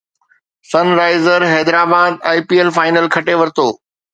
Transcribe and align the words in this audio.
سن 0.71 0.87
Risers 0.99 1.49
Hyderabad 1.55 2.13
I 2.29 2.39
P 2.47 2.55
L 2.61 2.69
final 2.77 3.05
کٽي 3.15 3.35
ورتو 3.39 3.67